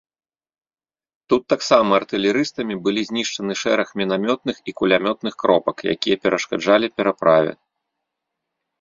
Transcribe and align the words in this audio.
Тут 1.33 1.43
таксама 1.53 1.91
артылерыстамі 2.01 2.79
былі 2.89 3.01
знішчаны 3.11 3.53
шэраг 3.65 3.87
мінамётных 4.03 4.57
і 4.73 4.77
кулямётных 4.83 5.33
кропак, 5.45 5.77
якія 5.97 6.15
перашкаджалі 6.25 6.87
пераправе. 6.99 7.51